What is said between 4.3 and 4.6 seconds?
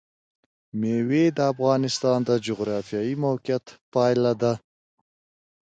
ده.